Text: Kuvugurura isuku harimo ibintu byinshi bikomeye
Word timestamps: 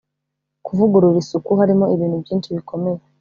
Kuvugurura 0.65 1.17
isuku 1.23 1.49
harimo 1.59 1.85
ibintu 1.95 2.17
byinshi 2.23 2.53
bikomeye 2.57 2.99